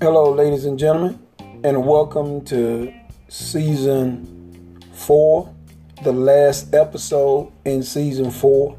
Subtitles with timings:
[0.00, 1.20] Hello, ladies and gentlemen,
[1.62, 2.92] and welcome to
[3.28, 5.54] season four,
[6.02, 8.76] the last episode in season four.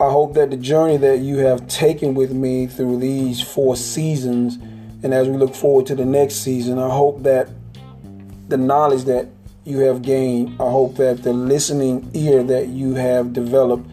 [0.00, 4.54] I hope that the journey that you have taken with me through these four seasons,
[5.02, 7.48] and as we look forward to the next season, I hope that
[8.48, 9.30] the knowledge that
[9.64, 13.90] you have gained, I hope that the listening ear that you have developed,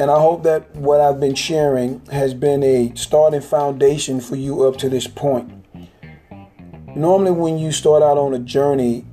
[0.00, 4.62] and I hope that what I've been sharing has been a starting foundation for you
[4.66, 5.52] up to this point.
[6.96, 9.04] Normally, when you start out on a journey,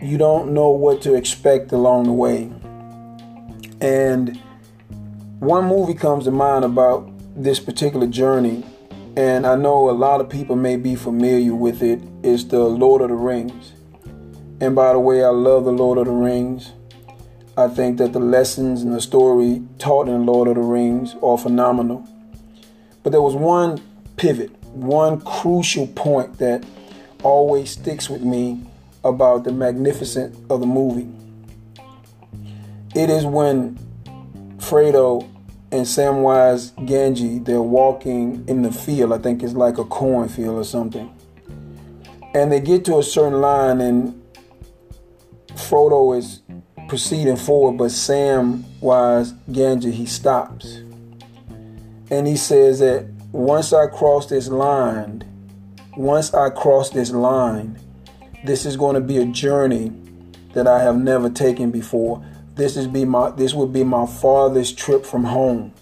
[0.00, 2.52] you don't know what to expect along the way.
[3.80, 4.40] And
[5.40, 8.64] one movie comes to mind about this particular journey,
[9.16, 12.00] and I know a lot of people may be familiar with it.
[12.22, 13.72] It's the Lord of the Rings.
[14.60, 16.70] And by the way, I love the Lord of the Rings.
[17.58, 21.38] I think that the lessons and the story taught in Lord of the Rings are
[21.38, 22.06] phenomenal.
[23.02, 23.80] But there was one
[24.16, 26.66] pivot, one crucial point that
[27.22, 28.60] always sticks with me
[29.04, 31.08] about the magnificence of the movie.
[32.94, 33.78] It is when
[34.58, 35.22] Frodo
[35.72, 39.12] and Samwise Gamgee they're walking in the field.
[39.12, 41.10] I think it's like a cornfield or something.
[42.34, 44.22] And they get to a certain line and
[45.54, 46.42] Frodo is
[46.88, 50.82] proceeding forward, but Sam Wise Gamgee he stops.
[52.10, 55.24] And he says that once I cross this line,
[55.96, 57.78] once I cross this line,
[58.44, 59.92] this is going to be a journey
[60.54, 62.24] that I have never taken before.
[62.54, 65.74] This is be my this would be my farthest trip from home.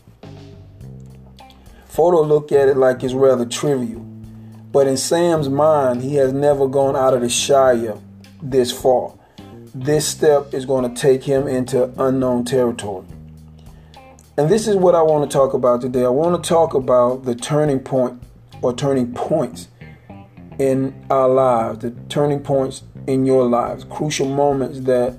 [1.89, 4.00] Frodo look at it like it's rather trivial.
[4.72, 7.96] But in Sam's mind, he has never gone out of the Shire
[8.42, 9.14] this far.
[9.77, 13.05] This step is going to take him into unknown territory.
[14.36, 16.05] And this is what I want to talk about today.
[16.05, 18.22] I want to talk about the turning point
[18.62, 19.67] or turning points
[20.61, 25.18] in our lives, the turning points in your lives, crucial moments that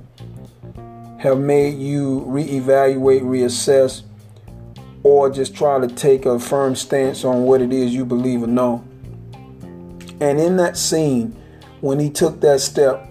[1.17, 4.03] have made you reevaluate, reassess,
[5.03, 8.47] or just try to take a firm stance on what it is you believe or
[8.47, 8.85] know.
[10.21, 11.35] And in that scene,
[11.81, 13.05] when he took that step,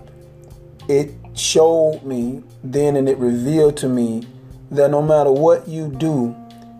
[0.88, 4.26] it showed me then and it revealed to me
[4.70, 6.28] that no matter what you do,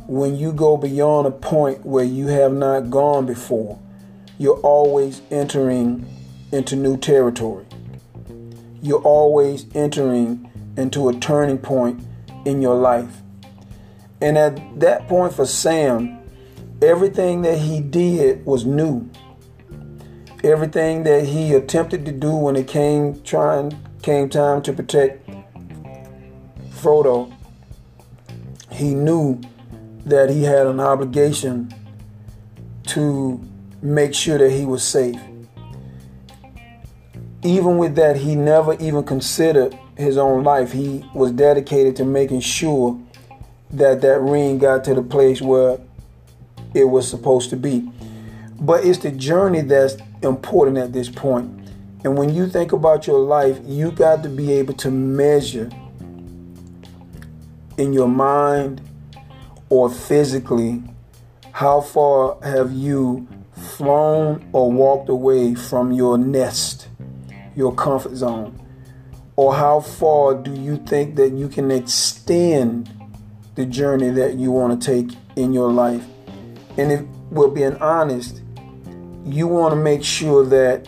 [0.07, 3.79] when you go beyond a point where you have not gone before,
[4.39, 6.07] you're always entering
[6.53, 7.65] into new territory.
[8.83, 12.05] You're always entering into a turning point
[12.45, 13.23] in your life.
[14.21, 16.19] And at that point for Sam,
[16.83, 19.09] everything that he did was new.
[20.43, 23.73] Everything that he attempted to do when it came trying
[24.05, 25.27] came time to protect
[26.73, 27.33] Frodo,
[28.71, 29.41] he knew
[30.05, 31.73] that he had an obligation
[32.89, 33.43] to
[33.81, 35.19] make sure that he was safe.
[37.43, 40.73] Even with that, he never even considered his own life.
[40.73, 43.01] He was dedicated to making sure
[43.71, 45.79] that that ring got to the place where
[46.75, 47.91] it was supposed to be.
[48.61, 51.64] But it's the journey that's important at this point.
[52.05, 55.71] And when you think about your life, you got to be able to measure
[57.79, 58.83] in your mind
[59.71, 60.83] or physically
[61.53, 66.89] how far have you flown or walked away from your nest,
[67.57, 68.61] your comfort zone?
[69.37, 72.91] Or how far do you think that you can extend
[73.55, 76.05] the journey that you want to take in your life?
[76.77, 77.01] And if
[77.31, 78.43] we're being honest,
[79.25, 80.87] you want to make sure that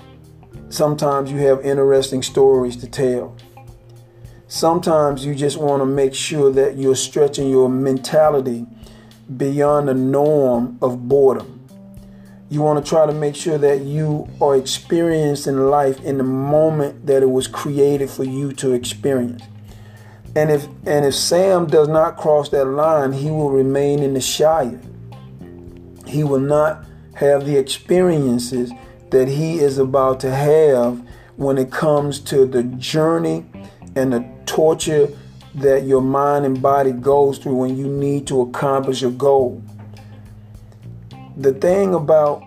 [0.69, 3.37] sometimes you have interesting stories to tell.
[4.49, 8.67] Sometimes you just want to make sure that you're stretching your mentality
[9.37, 11.57] beyond the norm of boredom.
[12.49, 17.07] You want to try to make sure that you are experiencing life in the moment
[17.07, 19.43] that it was created for you to experience.
[20.37, 24.21] And if and if Sam does not cross that line, he will remain in the
[24.21, 24.81] Shire.
[26.07, 26.85] He will not
[27.15, 28.71] have the experiences
[29.11, 31.03] that he is about to have
[31.37, 33.45] when it comes to the journey
[33.95, 35.09] and the torture
[35.55, 39.63] that your mind and body goes through when you need to accomplish a goal.
[41.37, 42.45] The thing about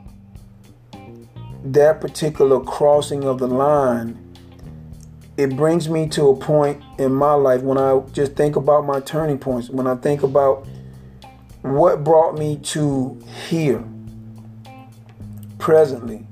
[1.64, 4.18] that particular crossing of the line,
[5.38, 9.00] it brings me to a point in my life when I just think about my
[9.00, 10.68] turning points, when I think about
[11.62, 13.84] what brought me to here
[15.58, 16.26] presently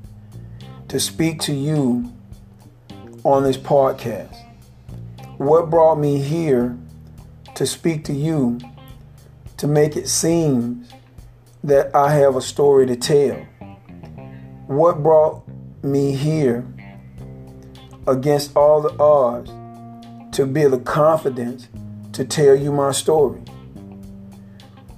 [0.88, 2.12] to speak to you
[3.24, 4.36] on this podcast.
[5.38, 6.78] What brought me here
[7.56, 8.60] to speak to you
[9.58, 10.86] to make it seem
[11.64, 13.36] that I have a story to tell.
[14.68, 15.44] What brought
[15.84, 16.66] me here
[18.08, 19.52] against all the odds
[20.38, 21.68] to build the confidence
[22.14, 23.42] to tell you my story?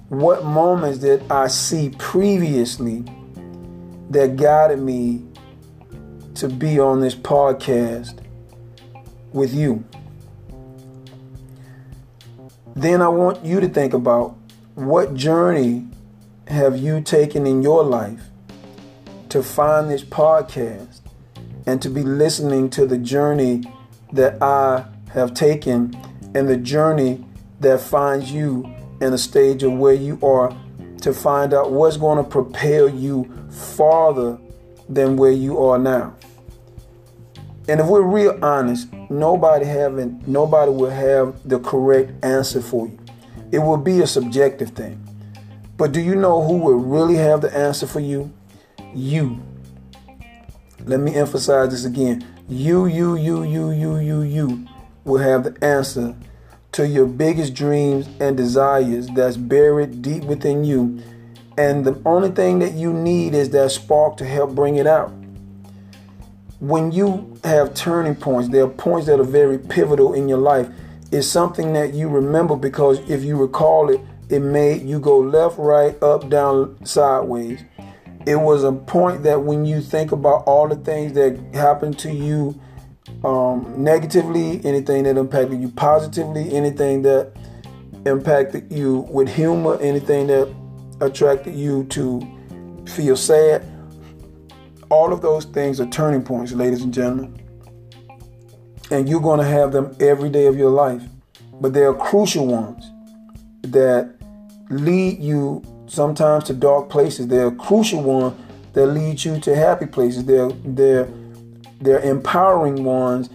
[0.08, 3.04] What moments did I see previously
[4.10, 5.24] that guided me
[6.40, 8.18] to be on this podcast
[9.32, 9.84] with you?
[12.74, 14.38] Then I want you to think about
[14.74, 15.86] what journey
[16.48, 18.22] have you taken in your life
[19.28, 21.00] to find this podcast
[21.66, 23.62] and to be listening to the journey
[24.12, 25.94] that I have taken
[26.34, 27.22] and the journey
[27.60, 28.64] that finds you
[29.02, 30.56] in a stage of where you are
[31.02, 34.38] to find out what's going to propel you farther
[34.88, 36.16] than where you are now.
[37.70, 42.98] And if we're real honest, nobody having nobody will have the correct answer for you.
[43.52, 45.00] It will be a subjective thing.
[45.76, 48.32] But do you know who will really have the answer for you?
[48.92, 49.40] You.
[50.84, 52.26] Let me emphasize this again.
[52.48, 54.66] You, you, you, you, you, you, you
[55.04, 56.16] will have the answer
[56.72, 61.00] to your biggest dreams and desires that's buried deep within you.
[61.56, 65.12] And the only thing that you need is that spark to help bring it out
[66.60, 70.68] when you have turning points, there are points that are very pivotal in your life.
[71.10, 75.58] It's something that you remember because if you recall it, it made you go left,
[75.58, 77.64] right, up, down, sideways.
[78.26, 82.12] It was a point that when you think about all the things that happened to
[82.12, 82.60] you
[83.24, 87.32] um, negatively, anything that impacted you positively, anything that
[88.04, 90.54] impacted you with humor, anything that
[91.00, 92.20] attracted you to
[92.86, 93.64] feel sad,
[94.90, 97.40] all of those things are turning points, ladies and gentlemen.
[98.90, 101.02] And you're going to have them every day of your life.
[101.60, 102.90] But they are crucial ones
[103.62, 104.12] that
[104.68, 107.28] lead you sometimes to dark places.
[107.28, 108.36] They're crucial ones
[108.72, 110.24] that lead you to happy places.
[110.24, 111.08] They're, they're,
[111.80, 113.30] they're empowering ones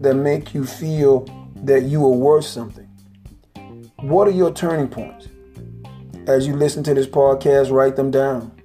[0.00, 1.26] that make you feel
[1.64, 2.86] that you are worth something.
[3.96, 5.28] What are your turning points?
[6.26, 8.59] As you listen to this podcast, write them down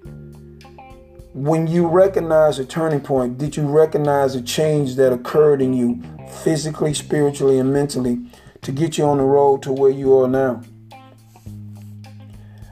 [1.36, 6.02] when you recognize a turning point, did you recognize a change that occurred in you
[6.46, 8.18] physically, spiritually, and mentally
[8.62, 10.62] to get you on the road to where you are now?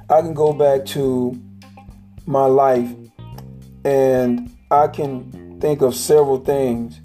[0.10, 1.38] I can go back to
[2.26, 2.90] my life
[3.84, 7.02] and I can think of several things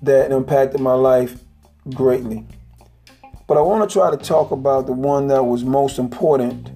[0.00, 1.40] that impacted my life
[1.92, 2.46] greatly.
[3.48, 6.70] But I want to try to talk about the one that was most important.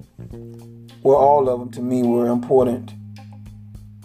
[1.03, 2.91] Well, all of them to me were important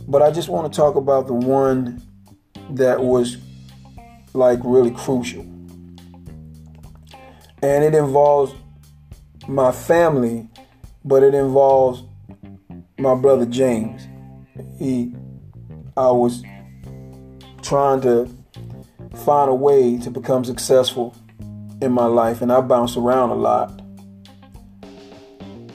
[0.06, 2.02] but I just want to talk about the one
[2.70, 3.38] that was
[4.32, 5.42] like really crucial.
[7.62, 8.54] And it involves
[9.48, 10.48] my family,
[11.04, 12.02] but it involves
[12.98, 14.06] my brother James.
[14.78, 15.14] He
[15.96, 16.42] I was
[17.62, 18.28] trying to
[19.24, 21.14] find a way to become successful
[21.80, 23.83] in my life and I bounced around a lot.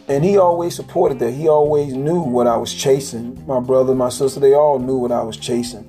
[0.10, 1.32] And he always supported that.
[1.32, 3.46] He always knew what I was chasing.
[3.46, 5.88] My brother, my sister, they all knew what I was chasing.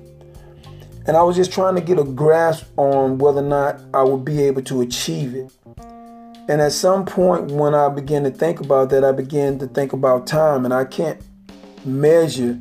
[1.07, 4.23] And I was just trying to get a grasp on whether or not I would
[4.23, 5.51] be able to achieve it.
[6.47, 9.91] And at some point, when I began to think about that, I began to think
[9.91, 10.65] about time.
[10.65, 11.19] And I can't
[11.83, 12.59] measure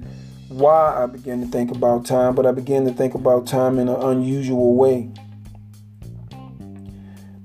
[0.49, 3.91] why I began to think about time, but I began to think about time in
[3.91, 5.11] an unusual way.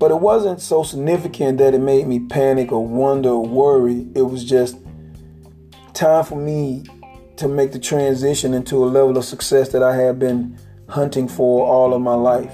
[0.05, 4.07] But it wasn't so significant that it made me panic or wonder or worry.
[4.13, 4.77] It was just
[5.95, 6.83] time for me
[7.37, 10.59] to make the transition into a level of success that I have been
[10.89, 12.53] hunting for all of my life.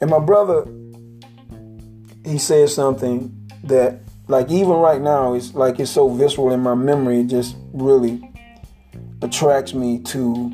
[0.00, 0.64] And my brother,
[2.24, 6.76] he said something that, like, even right now, it's like it's so visceral in my
[6.76, 8.32] memory, it just really
[9.22, 10.52] attracts me to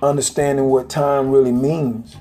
[0.00, 2.16] understanding what time really means.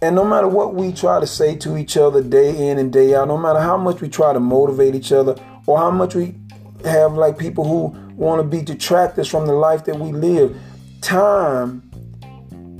[0.00, 3.14] And no matter what we try to say to each other day in and day
[3.14, 5.34] out, no matter how much we try to motivate each other
[5.66, 6.36] or how much we
[6.84, 10.56] have like people who want to be detractors from the life that we live,
[11.00, 11.82] time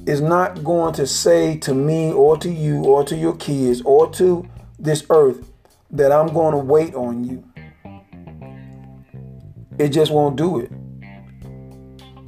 [0.07, 4.11] is not going to say to me or to you or to your kids or
[4.13, 4.49] to
[4.79, 5.51] this earth
[5.91, 7.45] that I'm going to wait on you.
[9.79, 10.71] It just won't do it.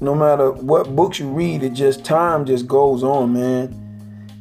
[0.01, 3.80] No matter what books you read, it just time just goes on, man.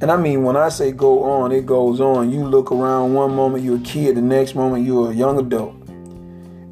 [0.02, 2.32] And I mean, when I say go on, it goes on.
[2.32, 5.76] You look around one moment, you're a kid, the next moment, you're a young adult.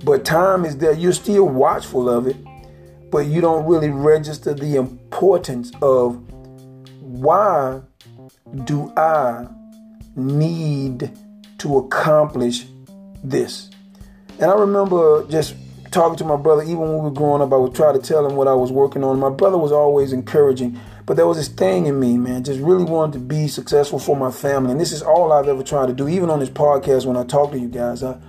[0.05, 0.93] But time is there.
[0.93, 2.37] You're still watchful of it,
[3.11, 6.21] but you don't really register the importance of
[7.01, 7.81] why
[8.63, 9.47] do I
[10.15, 11.11] need
[11.57, 12.65] to accomplish
[13.23, 13.69] this.
[14.39, 15.55] And I remember just
[15.91, 18.25] talking to my brother, even when we were growing up, I would try to tell
[18.25, 19.19] him what I was working on.
[19.19, 22.83] My brother was always encouraging, but there was this thing in me, man, just really
[22.83, 24.71] wanted to be successful for my family.
[24.71, 26.09] And this is all I've ever tried to do.
[26.09, 28.19] Even on this podcast, when I talk to you guys, I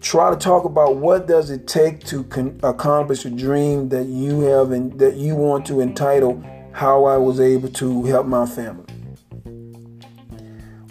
[0.00, 4.42] try to talk about what does it take to con- accomplish a dream that you
[4.42, 8.86] have and that you want to entitle how I was able to help my family.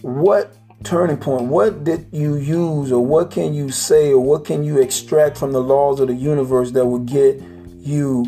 [0.01, 1.43] What turning point?
[1.43, 5.53] What did you use, or what can you say, or what can you extract from
[5.53, 7.41] the laws of the universe that would get
[7.79, 8.25] you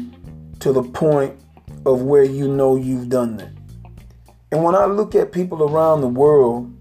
[0.60, 1.38] to the point
[1.86, 3.52] of where you know you've done that?
[4.52, 6.72] And when I look at people around the world,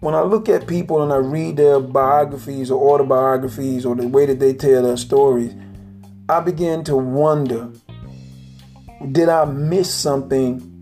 [0.00, 4.26] when I look at people and I read their biographies or autobiographies or the way
[4.26, 5.54] that they tell their stories,
[6.28, 7.72] I begin to wonder
[9.12, 10.72] did I miss something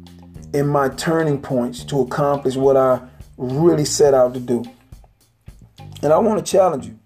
[0.52, 3.00] in my turning points to accomplish what I
[3.36, 4.64] really set out to do.
[6.02, 6.98] And I want to challenge you.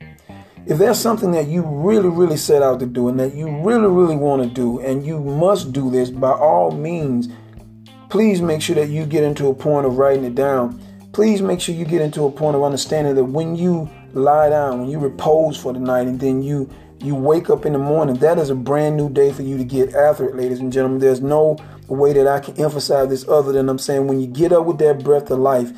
[0.68, 3.86] If there's something that you really, really set out to do and that you really,
[3.86, 7.30] really want to do, and you must do this by all means,
[8.10, 10.78] please make sure that you get into a point of writing it down.
[11.12, 14.80] Please make sure you get into a point of understanding that when you lie down,
[14.80, 16.68] when you repose for the night, and then you
[17.00, 19.64] you wake up in the morning, that is a brand new day for you to
[19.64, 20.98] get after it, ladies and gentlemen.
[20.98, 21.56] There's no
[21.86, 24.76] way that I can emphasize this other than I'm saying when you get up with
[24.78, 25.72] that breath of life,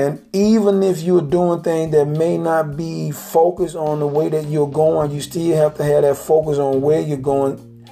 [0.00, 4.46] and even if you're doing things that may not be focused on the way that
[4.46, 7.86] you're going, you still have to have that focus on where you're going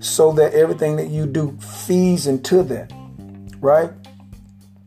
[0.00, 2.90] so that everything that you do feeds into that,
[3.58, 3.90] right?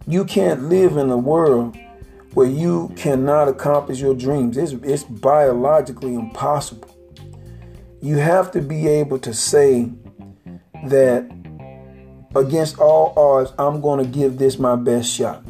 [0.07, 1.77] You can't live in a world
[2.33, 4.57] where you cannot accomplish your dreams.
[4.57, 6.89] It's, it's biologically impossible.
[8.01, 9.91] You have to be able to say
[10.87, 11.31] that
[12.35, 15.45] against all odds, I'm going to give this my best shot.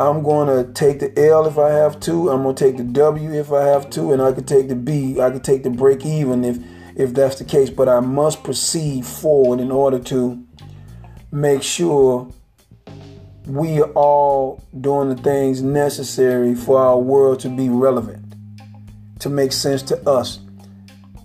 [0.00, 2.30] I'm going to take the L if I have to.
[2.30, 4.76] I'm going to take the W if I have to, and I could take the
[4.76, 5.20] B.
[5.20, 6.58] I could take the break even if
[6.94, 7.68] if that's the case.
[7.68, 10.44] But I must proceed forward in order to
[11.32, 12.30] make sure
[13.46, 18.34] we are all doing the things necessary for our world to be relevant,
[19.18, 20.38] to make sense to us.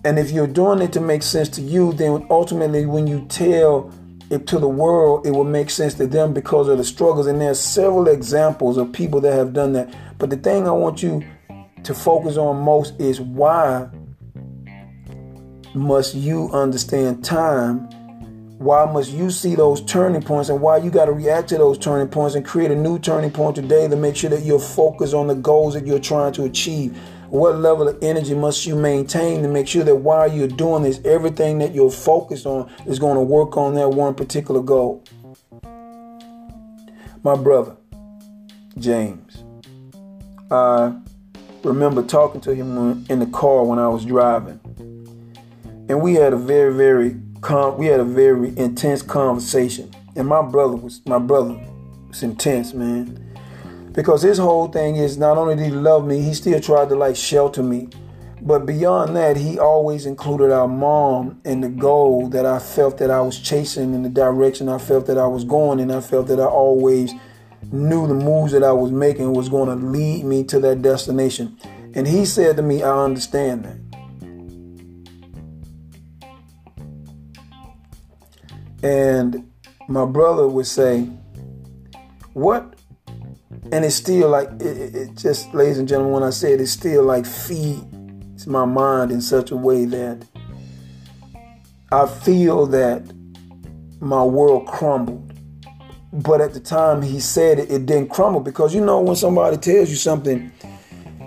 [0.04, 3.92] And if you're doing it to make sense to you, then ultimately, when you tell
[4.40, 7.26] to the world, it will make sense to them because of the struggles.
[7.26, 9.94] And there's several examples of people that have done that.
[10.18, 11.24] But the thing I want you
[11.82, 13.88] to focus on most is why
[15.74, 17.88] must you understand time?
[18.58, 21.76] Why must you see those turning points and why you got to react to those
[21.76, 25.12] turning points and create a new turning point today to make sure that you're focused
[25.12, 26.98] on the goals that you're trying to achieve?
[27.34, 31.00] What level of energy must you maintain to make sure that while you're doing this,
[31.04, 35.02] everything that you're focused on is going to work on that one particular goal?
[37.24, 37.76] My brother,
[38.78, 39.42] James,
[40.48, 40.96] I
[41.64, 44.60] remember talking to him in the car when I was driving.
[45.88, 49.90] And we had a very, very com- we had a very intense conversation.
[50.14, 51.60] And my brother was my brother
[52.08, 53.33] was intense, man
[53.94, 56.96] because his whole thing is not only did he love me, he still tried to
[56.96, 57.88] like shelter me.
[58.42, 63.10] But beyond that, he always included our mom in the goal that I felt that
[63.10, 66.26] I was chasing in the direction I felt that I was going, and I felt
[66.26, 67.14] that I always
[67.72, 71.56] knew the moves that I was making was going to lead me to that destination.
[71.94, 73.78] And he said to me, I understand that.
[78.82, 79.50] And
[79.88, 81.08] my brother would say,
[82.34, 82.73] What
[83.72, 86.66] and it's still like it, it, just ladies and gentlemen when i say it it
[86.66, 90.26] still like feeds my mind in such a way that
[91.92, 93.02] i feel that
[94.04, 95.32] my world crumbled.
[96.12, 99.56] But at the time he said it, it didn't crumble because you know when somebody
[99.56, 100.52] tells you something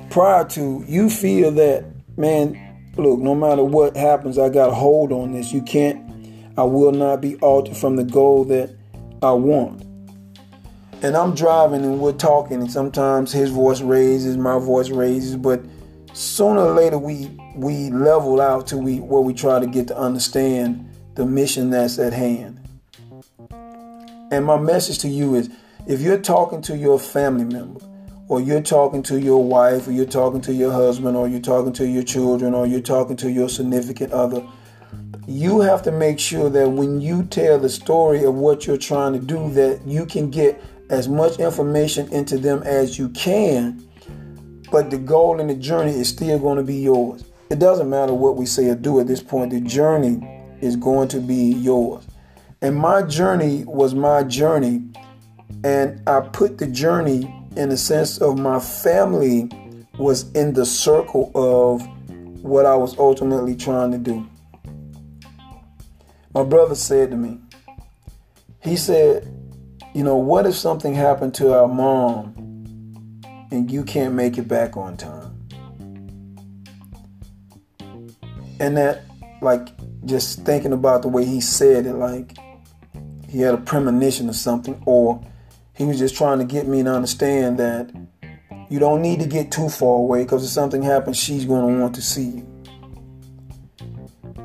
[0.10, 1.84] prior to you feel that
[2.16, 2.58] man
[2.96, 5.52] look no matter what happens i got a hold on this.
[5.52, 6.02] You can't
[6.58, 8.74] i will not be altered from the goal that
[9.22, 9.84] i want
[11.04, 15.62] and I'm driving and we're talking, and sometimes his voice raises, my voice raises, but
[16.14, 19.98] sooner or later we we level out to we where we try to get to
[19.98, 22.60] understand the mission that's at hand.
[24.32, 25.50] And my message to you is
[25.88, 27.80] if you're talking to your family member,
[28.28, 31.72] or you're talking to your wife, or you're talking to your husband, or you're talking
[31.74, 34.46] to your children, or you're talking to your significant other,
[35.28, 39.14] you have to make sure that when you tell the story of what you're trying
[39.14, 43.88] to do, that you can get as much information into them as you can,
[44.72, 47.24] but the goal and the journey is still going to be yours.
[47.50, 51.08] It doesn't matter what we say or do at this point, the journey is going
[51.10, 52.06] to be yours.
[52.62, 54.84] And my journey was my journey,
[55.64, 59.50] and I put the journey in the sense of my family
[59.98, 61.86] was in the circle of
[62.44, 64.28] what I was ultimately trying to do.
[66.34, 67.40] My brother said to me,
[68.62, 69.37] he said,
[69.98, 72.36] You know, what if something happened to our mom
[73.50, 75.50] and you can't make it back on time?
[78.60, 79.06] And that,
[79.42, 79.70] like,
[80.06, 82.38] just thinking about the way he said it, like
[83.28, 85.20] he had a premonition or something, or
[85.76, 87.90] he was just trying to get me to understand that
[88.70, 91.82] you don't need to get too far away because if something happens, she's going to
[91.82, 92.64] want to see you.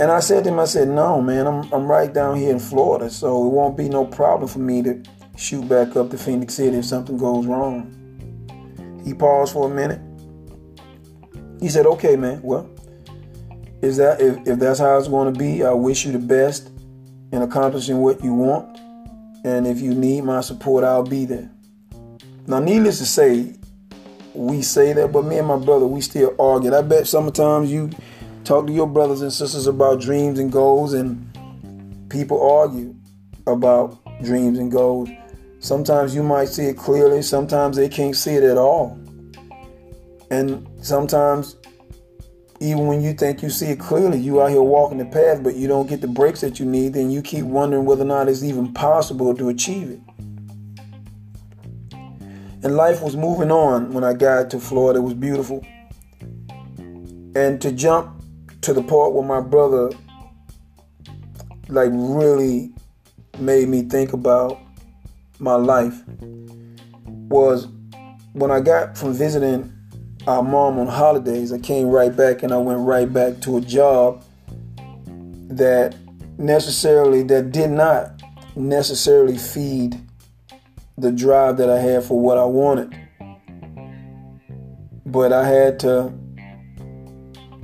[0.00, 2.59] And I said to him, I said, no, man, I'm, I'm right down here in
[2.59, 5.02] Florida, so it won't be no problem for me to
[5.42, 7.99] shoot back up to Phenix City if something goes wrong.
[9.04, 10.00] He paused for a minute.
[11.61, 12.70] He said, okay, man, well,
[13.82, 16.70] is that if, if that's how it's going to be, I wish you the best
[17.32, 18.78] in accomplishing what you want.
[19.44, 21.50] And if you need my support, I'll be there.
[22.46, 23.56] Now, needless to say,
[24.34, 26.72] we say that, but me and my brother, we still argue.
[26.72, 27.90] I bet sometimes you
[28.44, 31.28] talk to your brothers and sisters about dreams and goals, and
[32.08, 32.94] people argue
[33.46, 35.08] about dreams and goals.
[35.62, 38.99] Sometimes you might see it clearly, sometimes they can't see it at all.
[40.28, 41.57] And sometimes,
[42.59, 45.54] even when you think you see it clearly, you out here walking the path, but
[45.54, 48.28] you don't get the breaks that you need, then you keep wondering whether or not
[48.28, 50.00] it's even possible to achieve it.
[52.64, 54.99] And life was moving on when I got to Florida.
[54.99, 55.64] It was beautiful.
[57.37, 58.21] And to jump
[58.62, 59.92] to the part where my brother
[61.69, 62.73] like really
[63.38, 64.59] made me think about
[65.42, 66.02] my life
[67.04, 67.66] was
[68.32, 69.72] when I got from visiting
[70.26, 73.61] our mom on holidays, I came right back and I went right back to a
[73.61, 74.25] job
[75.49, 75.96] that
[76.38, 78.22] necessarily that did not
[78.54, 80.00] necessarily feed
[80.96, 82.96] the drive that I had for what I wanted.
[85.04, 86.12] But I had to,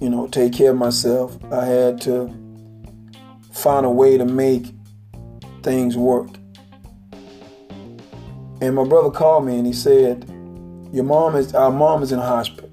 [0.00, 1.38] you know, take care of myself.
[1.52, 2.28] I had to
[3.52, 4.66] find a way to make
[5.62, 6.37] things work.
[8.60, 10.24] And my brother called me and he said,
[10.92, 12.70] Your mom is our mom is in the hospital.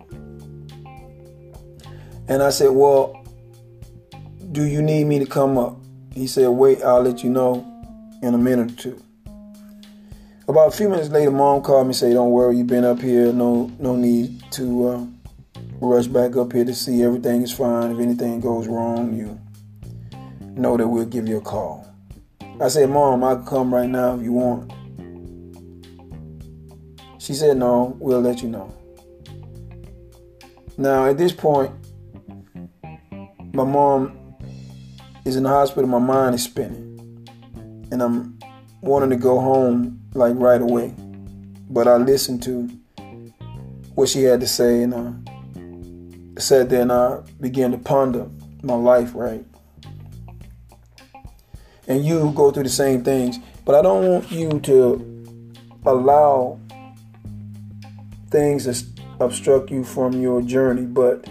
[2.28, 3.24] And I said, Well,
[4.52, 5.78] do you need me to come up?
[6.14, 7.72] He said, Wait, I'll let you know
[8.22, 9.02] in a minute or two.
[10.48, 13.02] About a few minutes later, mom called me and said, "Don't worry, you've been up
[13.02, 13.34] here.
[13.34, 15.06] No, no need to uh,
[15.82, 17.92] rush back up here to see everything is fine.
[17.92, 19.40] If anything goes wrong, you
[20.52, 21.88] know that we'll give you a call."
[22.62, 24.72] I said, "Mom, I can come right now if you want."
[27.26, 28.72] She said, "No, we'll let you know."
[30.78, 31.72] Now, at this point,
[33.52, 34.36] my mom
[35.26, 35.90] is in the hospital.
[35.90, 37.28] My mind is spinning,
[37.92, 38.38] and I'm
[38.82, 40.94] wanting to go home like right away.
[41.68, 42.70] But I listened to
[43.96, 48.28] what she had to say and I sat there and I began to ponder
[48.62, 49.44] my life, right?
[51.88, 55.26] And you go through the same things, but I don't want you to
[55.88, 56.60] allow
[58.36, 58.84] things that
[59.22, 60.86] obstruct you from your journey.
[60.86, 61.26] But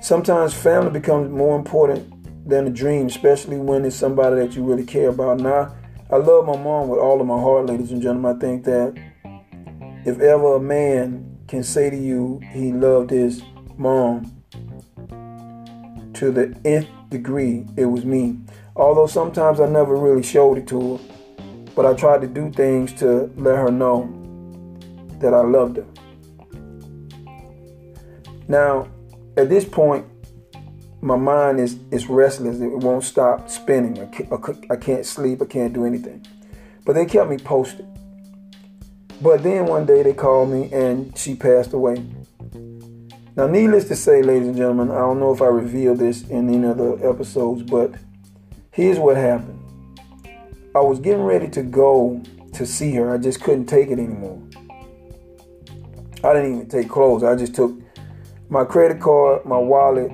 [0.00, 4.84] sometimes family becomes more important than a dream, especially when it's somebody that you really
[4.84, 5.38] care about.
[5.38, 5.72] Now,
[6.10, 8.36] I love my mom with all of my heart, ladies and gentlemen.
[8.36, 8.98] I think that
[10.04, 13.42] if ever a man can say to you he loved his
[13.76, 14.32] mom
[16.14, 18.36] to the nth degree, it was me.
[18.74, 21.04] Although sometimes I never really showed it to her,
[21.76, 24.21] but I tried to do things to let her know
[25.22, 25.86] that I loved her.
[28.48, 28.88] Now,
[29.36, 30.04] at this point,
[31.00, 32.60] my mind is, is restless.
[32.60, 33.98] It won't stop spinning.
[34.70, 35.42] I can't, sleep.
[35.42, 36.24] I can't do anything.
[36.84, 37.86] But they kept me posted.
[39.20, 42.04] But then one day they called me and she passed away.
[43.34, 46.52] Now, needless to say, ladies and gentlemen, I don't know if I revealed this in
[46.52, 47.94] any other episodes, but
[48.70, 49.58] here's what happened.
[50.74, 52.22] I was getting ready to go
[52.54, 53.12] to see her.
[53.12, 54.42] I just couldn't take it anymore.
[56.24, 57.24] I didn't even take clothes.
[57.24, 57.72] I just took
[58.48, 60.10] my credit card, my wallet,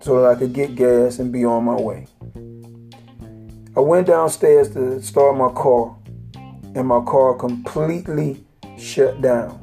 [0.00, 2.06] so that I could get gas and be on my way.
[3.76, 5.96] I went downstairs to start my car,
[6.74, 8.44] and my car completely
[8.76, 9.62] shut down.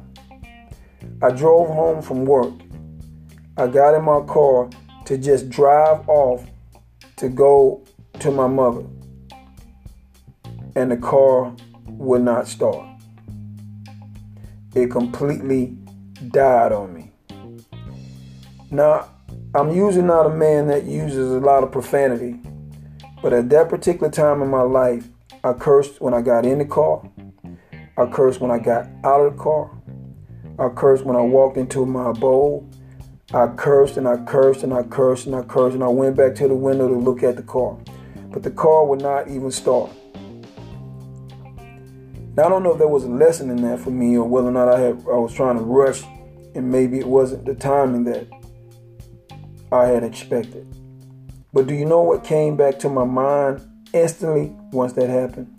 [1.20, 2.52] I drove home from work.
[3.56, 4.70] I got in my car
[5.04, 6.46] to just drive off
[7.16, 7.82] to go
[8.20, 8.84] to my mother,
[10.76, 11.54] and the car
[11.86, 12.93] would not start.
[14.74, 15.76] It completely
[16.30, 17.12] died on me.
[18.70, 19.08] Now,
[19.54, 22.40] I'm usually not a man that uses a lot of profanity,
[23.22, 25.06] but at that particular time in my life,
[25.44, 27.08] I cursed when I got in the car,
[27.96, 29.70] I cursed when I got out of the car,
[30.58, 32.68] I cursed when I walked into my abode.
[33.32, 36.36] I cursed and I cursed and I cursed and I cursed and I went back
[36.36, 37.76] to the window to look at the car.
[38.30, 39.90] But the car would not even start.
[42.36, 44.48] Now I don't know if there was a lesson in that for me or whether
[44.48, 46.02] or not I had I was trying to rush
[46.54, 48.26] and maybe it wasn't the timing that
[49.70, 50.66] I had expected.
[51.52, 53.60] But do you know what came back to my mind
[53.92, 55.56] instantly once that happened?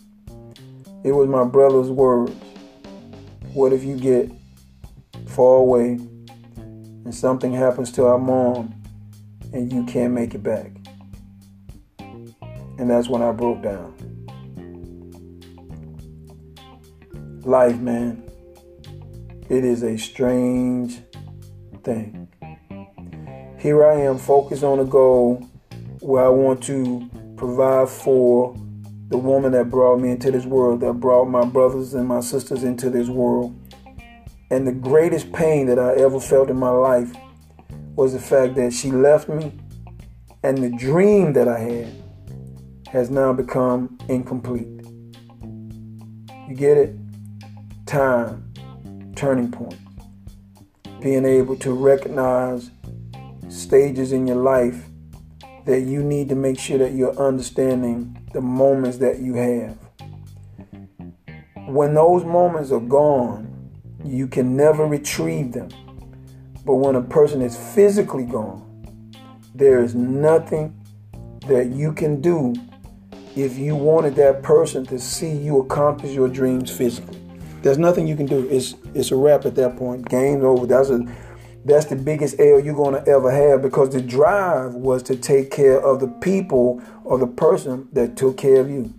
[1.05, 2.33] It was my brother's words.
[3.53, 4.29] What if you get
[5.27, 5.91] far away
[7.05, 8.83] and something happens to our mom
[9.53, 10.71] and you can't make it back?
[11.99, 13.94] And that's when I broke down.
[17.45, 18.23] Life, man,
[19.49, 20.99] it is a strange
[21.83, 22.27] thing.
[23.59, 25.47] Here I am focused on a goal
[25.99, 28.55] where I want to provide for
[29.09, 32.63] the woman that brought me into this world, that brought my brothers and my sisters
[32.63, 33.55] into this world.
[34.49, 37.13] And the greatest pain that I ever felt in my life
[37.95, 39.53] was the fact that she left me
[40.41, 41.93] and the dream that I had
[42.87, 44.67] has now become incomplete.
[46.47, 47.04] You get it?
[47.85, 48.51] Time,
[49.15, 49.77] turning point.
[51.01, 52.71] Being able to recognize
[53.47, 54.85] stages in your life
[55.65, 59.77] that you need to make sure that you're understanding the moments that you have.
[61.67, 63.71] When those moments are gone,
[64.03, 65.69] you can never retrieve them.
[66.65, 68.63] But when a person is physically gone,
[69.53, 70.75] there is nothing
[71.47, 72.55] that you can do
[73.35, 77.24] if you wanted that person to see you accomplish your dreams physically.
[77.65, 78.47] There's nothing you can do.
[78.47, 80.07] It's it's a wrap at that point.
[80.07, 80.67] Game's over.
[80.67, 81.03] That's a
[81.65, 85.83] that's the biggest L you're to ever have because the drive was to take care
[85.83, 88.93] of the people or the person that took care of you.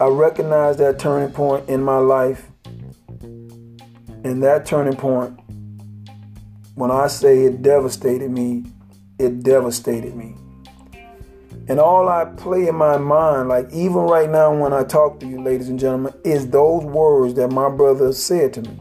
[0.00, 2.48] I recognize that turning point in my life.
[4.24, 5.38] And that turning point,
[6.74, 8.64] when I say it devastated me,
[9.20, 10.34] it devastated me.
[11.68, 15.26] And all I play in my mind, like even right now when I talk to
[15.26, 18.78] you, ladies and gentlemen, is those words that my brother said to me.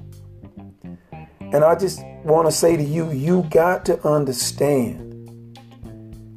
[1.53, 5.59] And I just want to say to you, you got to understand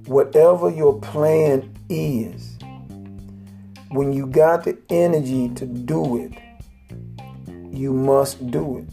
[0.07, 2.59] whatever your plan is,
[3.91, 6.33] when you got the energy to do it,
[7.71, 8.89] you must do it.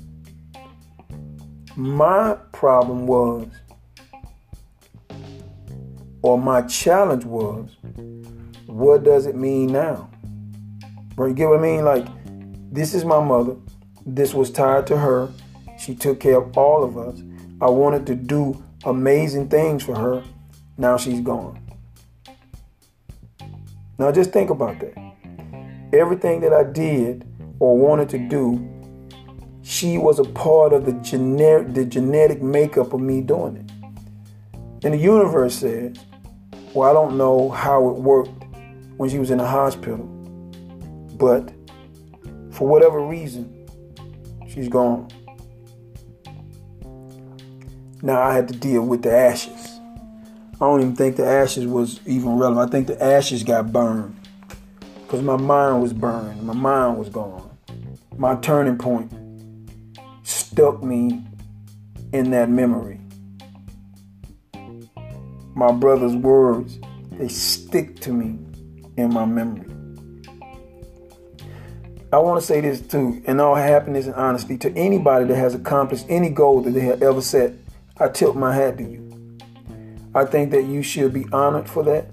[1.76, 3.48] My problem was,
[6.22, 7.70] or my challenge was,
[8.68, 10.10] what does it mean now?
[11.16, 11.84] Bro, you get what I mean?
[11.84, 12.06] Like,
[12.72, 13.56] this is my mother.
[14.06, 15.30] This was tied to her.
[15.78, 17.22] She took care of all of us.
[17.60, 20.24] I wanted to do amazing things for her.
[20.78, 21.60] Now she's gone.
[24.00, 24.98] Now just think about that.
[25.94, 27.26] Everything that I did
[27.60, 28.68] or wanted to do,
[29.62, 33.72] she was a part of the genetic the genetic makeup of me doing it.
[34.84, 35.98] And the universe says,
[36.74, 38.44] well, I don't know how it worked
[38.98, 39.98] when she was in the hospital,
[41.18, 41.52] but
[42.52, 43.68] for whatever reason,
[44.48, 45.10] she's gone.
[48.02, 49.80] Now I had to deal with the ashes.
[50.56, 52.70] I don't even think the ashes was even relevant.
[52.70, 54.16] I think the ashes got burned
[55.02, 56.44] because my mind was burned.
[56.44, 57.50] My mind was gone.
[58.18, 59.12] My turning point
[60.24, 61.24] stuck me
[62.14, 63.00] in that memory.
[65.56, 66.80] My brother's words,
[67.12, 68.40] they stick to me
[68.98, 69.68] in my memory.
[72.14, 75.56] I want to say this too, in all happiness and honesty, to anybody that has
[75.56, 77.54] accomplished any goal that they have ever set
[78.02, 79.38] I tilt my hat to you.
[80.16, 82.08] I think that you should be honored for that.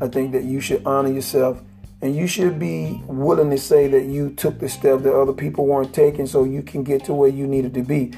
[0.00, 1.62] I think that you should honor yourself
[2.02, 5.64] and you should be willing to say that you took the step that other people
[5.64, 8.12] weren't taking so you can get to where you needed to be.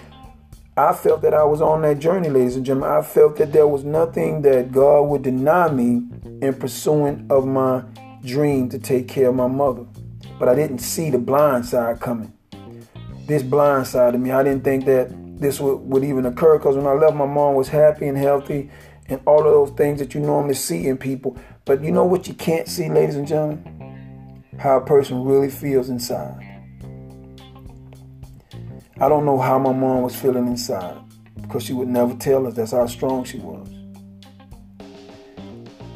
[0.76, 2.90] I felt that I was on that journey, ladies and gentlemen.
[2.90, 6.02] I felt that there was nothing that God would deny me
[6.42, 7.84] in pursuing of my
[8.24, 9.86] dream to take care of my mother.
[10.36, 12.32] But I didn't see the blind side coming.
[13.28, 16.76] This blind side of me, I didn't think that this would, would even occur because
[16.76, 18.68] when I left, my mom was happy and healthy
[19.06, 21.38] and all of those things that you normally see in people.
[21.66, 24.42] But you know what you can't see, ladies and gentlemen?
[24.58, 26.43] How a person really feels inside.
[29.00, 30.96] I don't know how my mom was feeling inside
[31.42, 33.68] because she would never tell us that's how strong she was.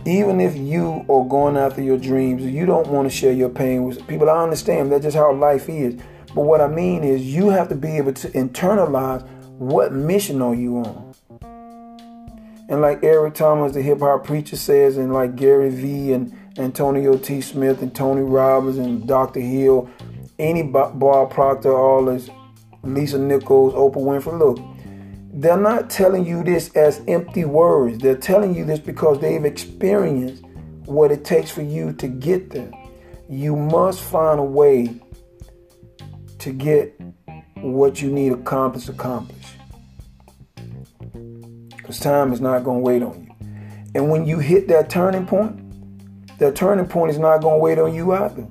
[0.04, 3.84] Even if you are going after your dreams, you don't want to share your pain
[3.84, 4.28] with people.
[4.28, 6.00] I understand that's just how life is.
[6.34, 9.26] But what I mean is, you have to be able to internalize
[9.58, 11.14] what mission are you on.
[12.68, 17.16] And like Eric Thomas, the hip hop preacher, says, and like Gary Vee and Antonio
[17.16, 17.40] T.
[17.40, 19.40] Smith and Tony Robbins and Dr.
[19.40, 19.88] Hill,
[20.38, 22.28] any Bob Proctor, all this
[22.82, 24.38] Lisa Nichols, Oprah Winfrey.
[24.38, 24.58] Look,
[25.32, 27.98] they're not telling you this as empty words.
[27.98, 30.44] They're telling you this because they've experienced
[30.84, 32.70] what it takes for you to get there.
[33.28, 35.00] You must find a way
[36.38, 36.98] to get
[37.56, 39.54] what you need accomplished accomplished.
[41.76, 43.28] Because time is not going to wait on you.
[43.94, 45.58] And when you hit that turning point,
[46.38, 48.46] that turning point is not going to wait on you either.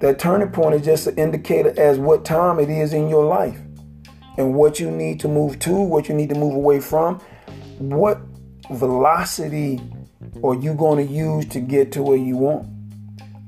[0.00, 3.58] That turning point is just an indicator as what time it is in your life
[4.38, 7.20] and what you need to move to, what you need to move away from,
[7.78, 8.18] what
[8.70, 9.78] velocity
[10.42, 12.66] are you going to use to get to where you want?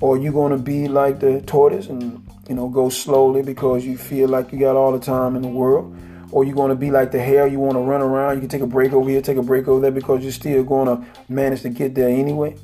[0.03, 3.87] Or are you going to be like the tortoise and you know go slowly because
[3.87, 5.97] you feel like you got all the time in the world?
[6.33, 8.49] Or you're going to be like the hare, you want to run around, you can
[8.49, 11.07] take a break over here, take a break over there because you're still going to
[11.29, 12.57] manage to get there anyway?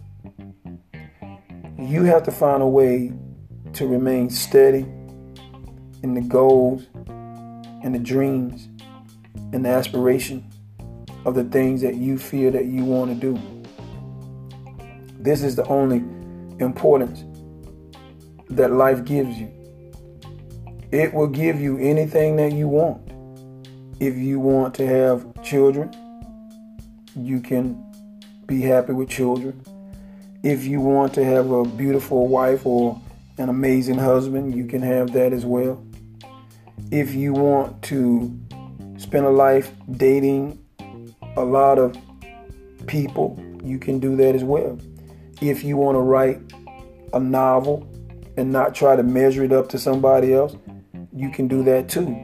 [1.78, 3.12] You have to find a way
[3.78, 4.84] to remain steady
[6.02, 6.88] in the goals
[7.84, 8.66] and the dreams
[9.52, 10.52] and the aspirations
[11.24, 13.40] of the things that you feel that you want to do.
[15.20, 15.98] This is the only
[16.58, 17.22] importance
[18.50, 19.48] that life gives you.
[20.90, 23.12] It will give you anything that you want.
[24.00, 25.94] If you want to have children,
[27.14, 27.80] you can
[28.44, 29.62] be happy with children.
[30.42, 33.00] If you want to have a beautiful wife or
[33.38, 35.84] an amazing husband, you can have that as well.
[36.90, 38.38] If you want to
[38.96, 40.58] spend a life dating
[41.36, 41.96] a lot of
[42.86, 44.78] people, you can do that as well.
[45.40, 46.40] If you want to write
[47.12, 47.88] a novel
[48.36, 50.56] and not try to measure it up to somebody else,
[51.12, 52.16] you can do that too.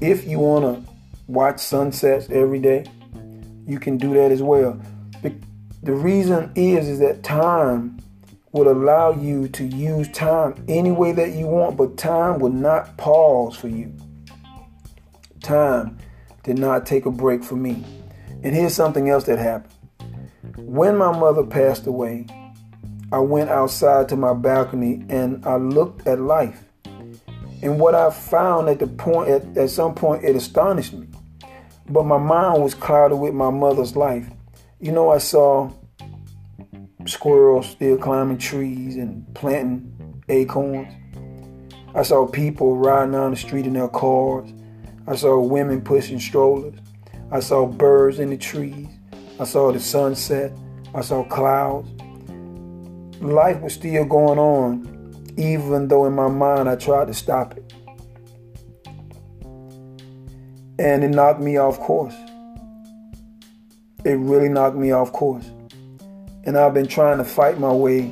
[0.00, 0.92] If you want to
[1.26, 2.84] watch sunsets every day,
[3.66, 4.80] you can do that as well.
[5.82, 8.00] The reason is is that time
[8.58, 12.96] will allow you to use time any way that you want, but time will not
[12.96, 13.94] pause for you.
[15.40, 15.98] Time
[16.42, 17.84] did not take a break for me.
[18.42, 19.74] And here's something else that happened.
[20.56, 22.26] When my mother passed away,
[23.12, 26.64] I went outside to my balcony and I looked at life.
[27.62, 31.06] And what I found at the point at, at some point it astonished me.
[31.88, 34.28] But my mind was clouded with my mother's life.
[34.80, 35.70] You know, I saw
[37.08, 40.92] squirrels still climbing trees and planting acorns.
[41.94, 44.52] I saw people riding down the street in their cars.
[45.06, 46.78] I saw women pushing strollers.
[47.32, 48.88] I saw birds in the trees.
[49.40, 50.52] I saw the sunset.
[50.94, 51.88] I saw clouds.
[53.20, 57.72] Life was still going on, even though in my mind I tried to stop it.
[60.78, 62.14] And it knocked me off course.
[64.04, 65.50] It really knocked me off course.
[66.48, 68.10] And I've been trying to fight my way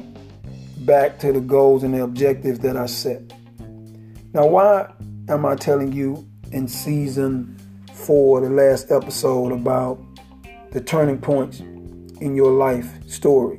[0.81, 3.23] back to the goals and the objectives that I set.
[4.35, 4.93] Now, why
[5.31, 7.57] am I telling you in season
[7.95, 9.99] four, the last episode, about
[10.71, 13.59] the turning points in your life story?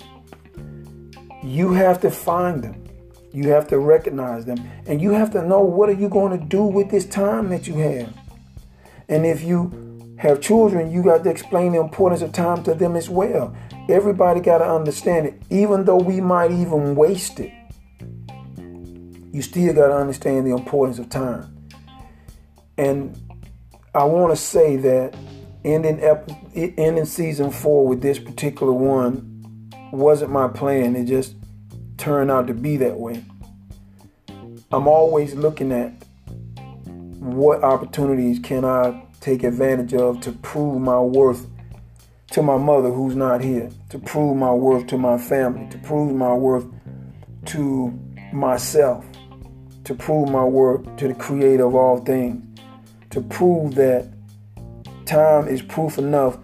[1.42, 2.86] You have to find them.
[3.34, 4.60] You have to recognize them.
[4.86, 7.66] And you have to know what are you going to do with this time that
[7.66, 8.16] you have.
[9.10, 12.96] And if you have children, you got to explain the importance of time to them
[12.96, 13.56] as well.
[13.90, 15.42] Everybody got to understand it.
[15.50, 17.54] Even though we might even waste it,
[19.32, 21.54] you still got to understand the importance of time.
[22.78, 23.20] And
[23.94, 25.16] I want to say that
[25.64, 26.00] ending,
[26.56, 30.96] ending season four with this particular one wasn't my plan.
[30.96, 31.36] It just
[31.98, 33.24] turned out to be that way.
[34.72, 35.94] I'm always looking at
[37.20, 41.48] what opportunities can I take advantage of to prove my worth
[42.32, 46.14] to my mother who's not here, to prove my worth to my family, to prove
[46.14, 46.66] my worth
[47.46, 47.98] to
[48.34, 49.06] myself,
[49.86, 52.44] to prove my worth to the creator of all things,
[53.10, 54.10] to prove that
[55.06, 56.38] time is proof enough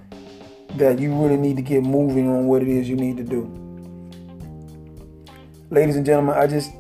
[0.75, 3.43] that you really need to get moving on what it is you need to do.
[5.69, 6.71] Ladies and gentlemen, I just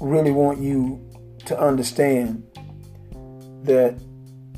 [0.00, 1.00] really want you
[1.46, 2.42] to understand
[3.62, 3.98] that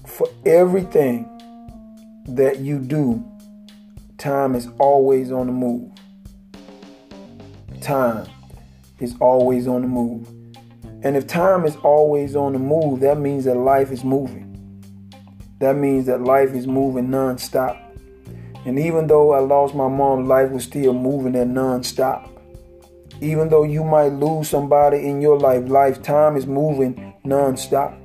[0.06, 1.28] for everything
[2.28, 3.24] that you do,
[4.18, 5.90] time is always on the move.
[7.80, 8.26] Time
[8.98, 10.28] is always on the move.
[11.02, 14.44] And if time is always on the move, that means that life is moving.
[15.58, 17.76] That means that life is moving non-stop.
[18.64, 22.28] And even though I lost my mom, life was still moving at non-stop.
[23.20, 27.96] Even though you might lose somebody in your life, lifetime is moving non-stop.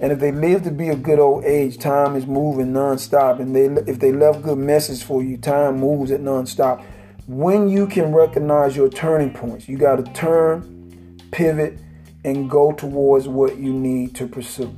[0.00, 3.38] And if they live to be a good old age, time is moving nonstop.
[3.38, 6.82] And they, if they left good message for you, time moves at nonstop.
[7.26, 11.78] When you can recognize your turning points, you got to turn, pivot,
[12.24, 14.74] and go towards what you need to pursue.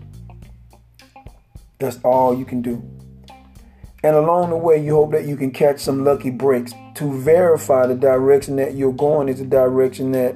[1.79, 2.83] That's all you can do.
[4.05, 7.87] And along the way, you hope that you can catch some lucky breaks to verify
[7.87, 10.35] the direction that you're going is the direction that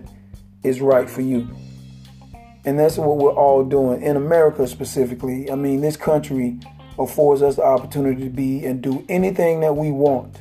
[0.62, 1.48] is right for you.
[2.66, 5.50] And that's what we're all doing in America specifically.
[5.50, 6.58] I mean, this country
[6.98, 10.40] affords us the opportunity to be and do anything that we want.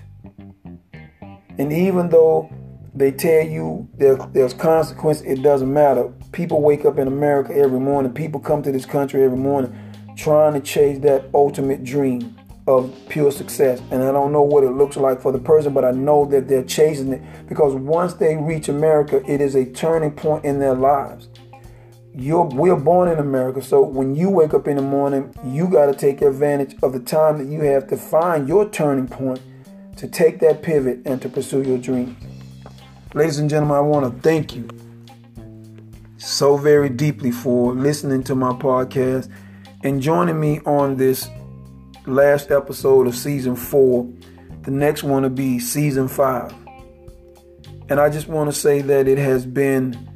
[1.57, 2.51] And even though
[2.95, 6.11] they tell you there, there's consequence, it doesn't matter.
[6.31, 8.11] People wake up in America every morning.
[8.11, 9.77] People come to this country every morning
[10.17, 12.35] trying to chase that ultimate dream
[12.67, 13.81] of pure success.
[13.91, 16.47] And I don't know what it looks like for the person, but I know that
[16.47, 20.73] they're chasing it because once they reach America, it is a turning point in their
[20.73, 21.29] lives.
[22.17, 25.87] You're, we're born in America, so when you wake up in the morning, you got
[25.87, 29.41] to take advantage of the time that you have to find your turning point
[29.97, 32.15] to take that pivot and to pursue your dreams.
[33.13, 34.65] Ladies and gentlemen, I want to thank you
[36.15, 39.29] so very deeply for listening to my podcast
[39.83, 41.29] and joining me on this
[42.05, 44.09] last episode of season four.
[44.61, 46.53] The next one will be season five.
[47.89, 50.14] And I just want to say that it has been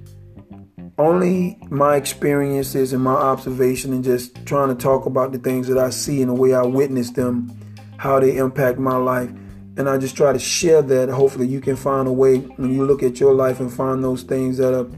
[0.99, 5.77] only my experiences and my observation and just trying to talk about the things that
[5.77, 7.57] I see and the way I witness them,
[7.97, 9.29] how they impact my life.
[9.77, 11.07] And I just try to share that.
[11.07, 14.23] Hopefully, you can find a way when you look at your life and find those
[14.23, 14.89] things that are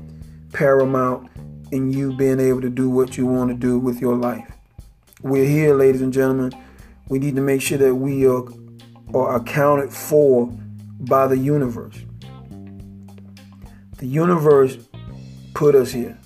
[0.54, 1.30] paramount
[1.72, 4.52] in you being able to do what you want to do with your life.
[5.22, 6.52] We're here, ladies and gentlemen.
[7.10, 8.44] We need to make sure that we are,
[9.14, 10.48] are accounted for
[11.02, 11.98] by the universe.
[13.98, 14.80] The universe
[15.62, 16.18] put us here.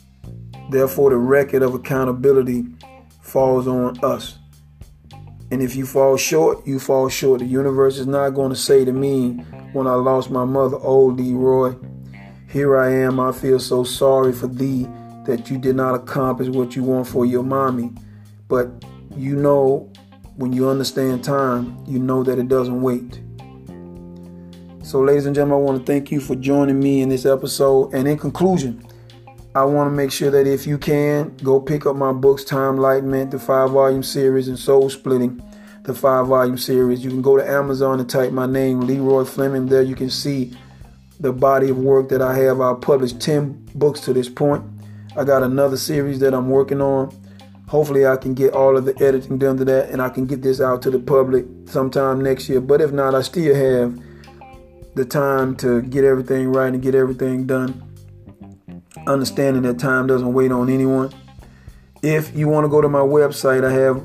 [0.70, 2.64] Therefore, the record of accountability
[3.22, 4.40] falls on us.
[5.52, 7.42] And if you fall short, you fall short.
[7.42, 9.32] The universe is not going to say to me
[9.74, 11.76] when I lost my mother, Oh, Leroy,
[12.48, 13.20] here I am.
[13.20, 14.88] I feel so sorry for thee
[15.26, 17.92] that you did not accomplish what you want for your mommy.
[18.48, 18.86] But
[19.18, 19.92] you know,
[20.38, 23.20] when you understand time, you know that it doesn't wait.
[24.82, 27.94] So, ladies and gentlemen, I want to thank you for joining me in this episode.
[27.94, 28.85] And in conclusion,
[29.56, 32.76] I want to make sure that if you can, go pick up my books, Time
[32.76, 35.42] Enlightenment, the five volume series, and Soul Splitting,
[35.84, 37.06] the five volume series.
[37.06, 39.68] You can go to Amazon and type my name, Leroy Fleming.
[39.68, 40.52] There you can see
[41.22, 42.60] the body of work that I have.
[42.60, 44.62] I've published 10 books to this point.
[45.16, 47.16] I got another series that I'm working on.
[47.70, 50.42] Hopefully, I can get all of the editing done to that and I can get
[50.42, 52.60] this out to the public sometime next year.
[52.60, 53.98] But if not, I still have
[54.96, 57.85] the time to get everything right and get everything done.
[59.08, 61.14] Understanding that time doesn't wait on anyone.
[62.02, 63.98] If you want to go to my website, I have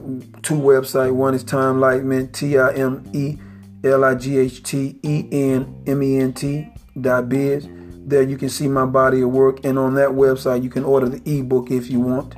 [0.42, 1.12] two websites.
[1.12, 3.38] One is Time Enlightenment, T I M E
[3.84, 6.68] L I G H T E N M E N T
[7.00, 7.68] dot biz.
[8.06, 11.08] There you can see my body of work, and on that website you can order
[11.08, 12.34] the ebook if you want.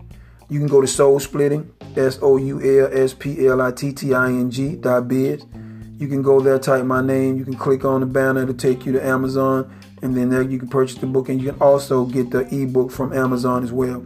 [0.49, 3.93] You can go to Soul Splitting, S O U L S P L I T
[3.93, 5.45] T I N G dot biz.
[5.99, 7.37] You can go there, type my name.
[7.37, 10.59] You can click on the banner to take you to Amazon, and then there you
[10.59, 14.05] can purchase the book, and you can also get the ebook from Amazon as well.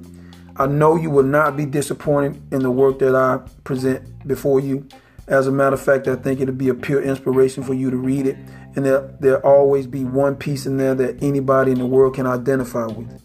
[0.56, 4.86] I know you will not be disappointed in the work that I present before you.
[5.26, 7.96] As a matter of fact, I think it'll be a pure inspiration for you to
[7.96, 8.36] read it,
[8.76, 12.26] and there there'll always be one piece in there that anybody in the world can
[12.26, 13.20] identify with.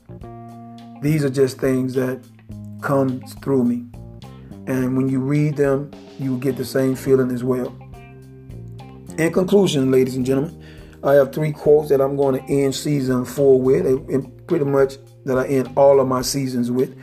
[1.01, 2.21] These are just things that
[2.81, 3.85] comes through me.
[4.67, 7.75] And when you read them, you will get the same feeling as well.
[9.17, 10.60] In conclusion, ladies and gentlemen,
[11.03, 14.97] I have three quotes that I'm going to end season four with, and pretty much
[15.25, 16.95] that I end all of my seasons with,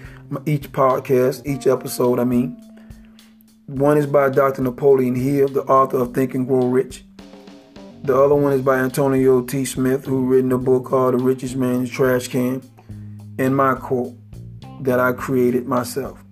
[0.47, 2.63] each podcast, each episode, I mean.
[3.67, 4.63] One is by Dr.
[4.63, 7.05] Napoleon Hill, the author of Think and Grow Rich.
[8.03, 9.65] The other one is by Antonio T.
[9.65, 12.63] Smith, who written a book called The Richest Man's Trash Can.
[13.39, 14.15] And my quote,
[14.81, 16.23] that I created myself.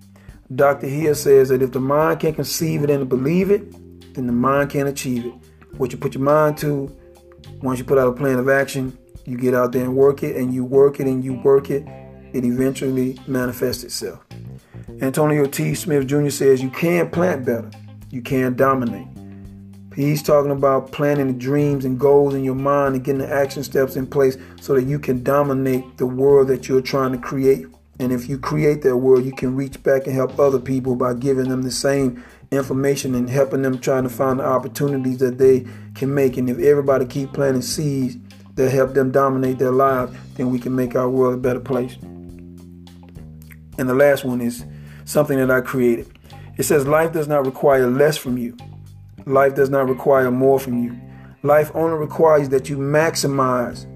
[0.54, 0.86] Dr.
[0.86, 3.72] Hill says that if the mind can't conceive it and believe it,
[4.14, 5.34] then the mind can't achieve it.
[5.76, 6.96] What you put your mind to,
[7.62, 10.36] once you put out a plan of action, you get out there and work it,
[10.36, 11.86] and you work it and you work it,
[12.32, 14.24] it eventually manifests itself.
[15.00, 15.74] Antonio T.
[15.74, 16.28] Smith Jr.
[16.28, 17.70] says you can plant better,
[18.10, 19.08] you can dominate.
[19.94, 23.64] He's talking about planting the dreams and goals in your mind and getting the action
[23.64, 27.66] steps in place so that you can dominate the world that you're trying to create
[27.98, 31.14] and if you create that world, you can reach back and help other people by
[31.14, 35.66] giving them the same information and helping them trying to find the opportunities that they
[35.94, 36.36] can make.
[36.36, 38.16] And if everybody keep planting seeds
[38.54, 41.96] that help them dominate their lives, then we can make our world a better place.
[43.78, 44.64] And the last one is
[45.04, 46.06] something that I created.
[46.56, 48.56] It says life does not require less from you.
[49.24, 50.98] Life does not require more from you.
[51.42, 53.86] Life only requires that you maximize,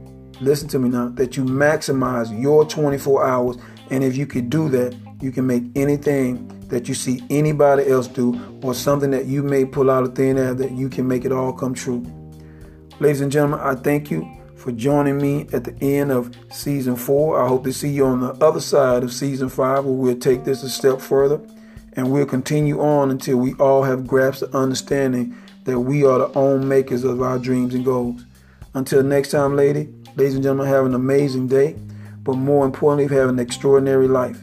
[0.40, 3.56] listen to me now, that you maximize your 24 hours
[3.90, 8.06] And if you could do that, you can make anything that you see anybody else
[8.06, 11.24] do or something that you may pull out of thin air that you can make
[11.24, 12.04] it all come true.
[13.00, 17.42] Ladies and gentlemen, I thank you for joining me at the end of season four.
[17.42, 20.44] I hope to see you on the other side of season five where we'll take
[20.44, 21.40] this a step further
[21.94, 26.38] and we'll continue on until we all have grasped the understanding that we are the
[26.38, 28.24] own makers of our dreams and goals.
[28.74, 31.76] Until next time, lady, ladies and gentlemen, have an amazing day,
[32.22, 34.42] but more importantly, have an extraordinary life.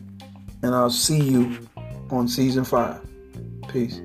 [0.64, 1.68] And I'll see you
[2.10, 3.00] on season five.
[3.68, 4.02] Peace.